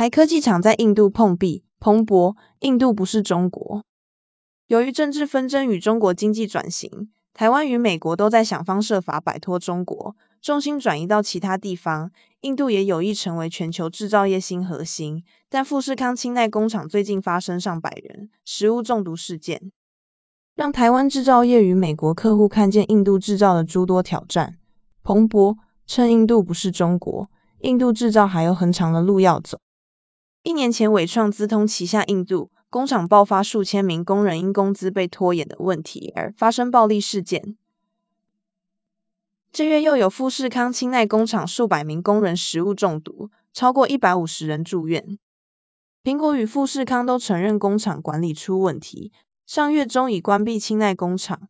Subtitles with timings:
[0.00, 1.62] 台科技厂在印度碰壁。
[1.78, 3.84] 蓬勃，印度不是中国。
[4.66, 12.12] 由于政治纷争与中国经济转型，台湾与美国都在想方设法摆脱中国，重心转移到其他地方。
[12.40, 19.70] 印度也有意成为全球制造业新核心，但富士康氢耐工厂最近发生上百人食物中毒事件，
[20.54, 24.56] 让台湾制造业与美国客户看见印度制造的诸多挑战。
[25.02, 27.28] 蓬勃称，印度不是中国，
[27.58, 29.60] 印度制造还有很长的路要走。
[30.42, 37.58] 一年前，伟创资通旗下印度工厂爆发数千名工人因工资被拖延的问题而发生暴力事件。
[39.52, 45.18] 这月又有富士康氢耐工厂数百名工人食物中毒，超过一百五十人住院。
[46.02, 49.12] 苹果与富士康都承认工厂管理出问题，
[49.44, 51.48] 上月中已关闭氢耐工厂，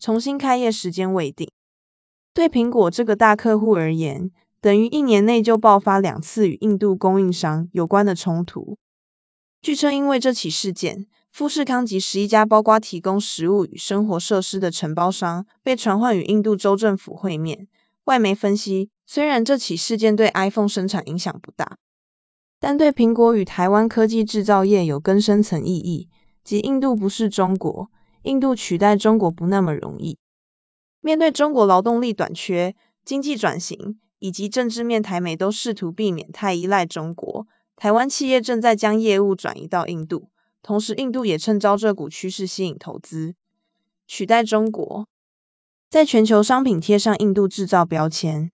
[0.00, 1.52] 重新开业时间未定。
[2.34, 4.32] 对苹果这个大客户而言，
[4.62, 8.78] 等于一年内就爆发两次与印度供应商有关的冲突。
[9.60, 11.08] 据称，因为这起事件。
[11.32, 17.68] 富士康及十一家包括提供食物与生活设施的承包商被传唤与印度州政府会面。
[18.04, 21.78] 外媒分析，虽然这起事件对 iPhone 生产影响不大，
[22.60, 26.08] 但对苹果与台湾科技制造业有更深层意义。
[26.44, 27.90] 即印度不是中国，
[28.22, 30.18] 印度取代中国不那么容易。
[31.00, 37.48] 面对中国劳动力短缺、经济转型以及政治面，台美都试图避免太依赖中国。
[37.74, 40.28] 台湾企业正在将业务转移到印度。
[40.62, 43.34] 同时，印度也趁招这股趋势吸引投资，
[44.06, 45.08] 取代中国，
[45.90, 48.52] 在全球商品贴上印度制造标签。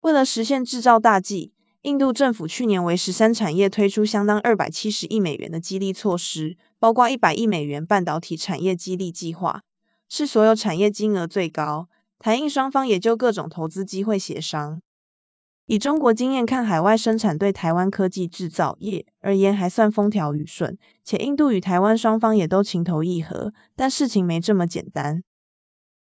[0.00, 1.52] 为了实现制造大计，
[1.82, 9.64] 印度政府去年为十三产业推出相当二百七十亿美元的激励措施，包括一百亿美元半导体产业激励计划，
[10.08, 11.90] 是所有产业金额最高。
[12.18, 14.82] 台印双方也就各种投资机会协商。
[15.66, 25.22] 以中国经验看，海外生产对台湾科技制造业而言还算风调雨顺，且印度与台湾双方也都情投意合，但事情没这么简单。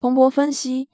[0.00, 0.88] 彭博分析，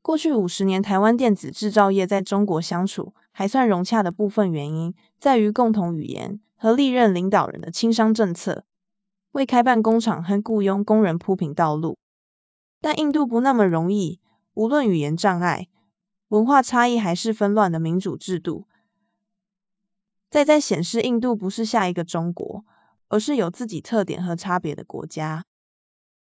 [0.00, 8.64] 过去五十年台湾电子制造业在中国相处还算融洽的部分原因，在于共同语言和历任领导人的亲商政策，
[9.32, 11.98] 为开办工厂和雇佣工人铺平道路。
[12.80, 14.20] 但印度不那么容易，
[14.54, 15.68] 无论语言障碍。
[16.28, 18.66] 文化差异还是纷乱的民主制度，
[20.30, 22.64] 再在显示印度不是下一个中国，
[23.08, 25.44] 而是有自己特点和差别的国家。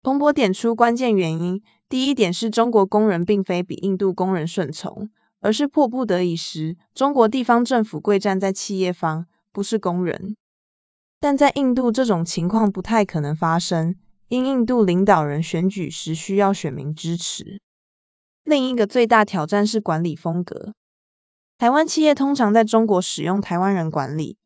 [0.01, 5.09] 彭博点出关键原因，第一点是中国工人并非比印度工人顺从，
[5.39, 10.35] 而是迫不得已时，中国地方政府贵站在企业方，不是工人。
[11.21, 13.95] 但在印度这种情况不太可能发生，
[14.33, 17.61] 因印度领导人选举时需要选民支持。
[18.43, 20.73] 另一个最大挑战是管理风格。
[21.59, 24.37] 台湾企业通常在中国使用台湾人管理，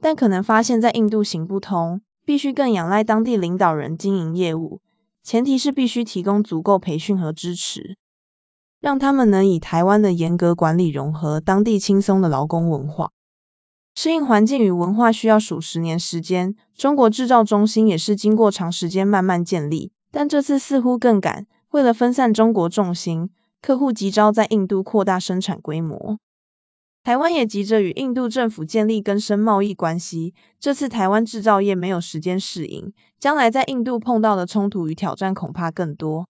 [0.00, 4.80] 但可能发现，在印度行不通，必须更仰赖当地领导人经营业务。
[5.22, 7.96] 前提是必须提供足够培训和支持，
[8.80, 13.12] 让他们能以台湾的严格管理融合当地轻松的劳工文化。
[13.96, 16.54] 适应环境与文化需要数十年时间。
[16.76, 21.46] 中国制造中心也是经过长时间慢慢建立，但这次似乎更赶。
[21.70, 23.30] 为了分散中国重心。
[23.62, 26.18] 客户急招在印度扩大生产规模，
[27.02, 30.34] 台湾也急着与印度政府建立更深贸易关系。
[30.60, 36.24] 这次台湾制造业没有时间适应，将来在印度碰到的冲突与挑战恐怕更多。